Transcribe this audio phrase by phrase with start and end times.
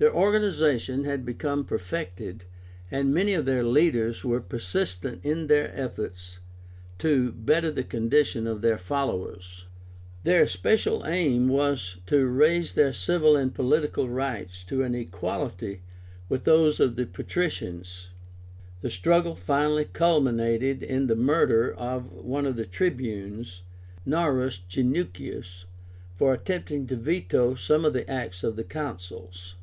[0.00, 2.44] Their organization had become perfected,
[2.88, 6.38] and many of their leaders were persistent in their efforts
[6.98, 9.66] to better the condition of their followers.
[10.22, 15.82] Their especial aim was to raise their civil and political rights to an equality
[16.28, 18.10] with those of the patricians.
[18.82, 23.62] The struggle finally culminated in the murder of one of the Tribunes,
[24.06, 25.64] Gnarus Genucius,
[26.14, 29.56] for attempting to veto some of the acts of the Consuls.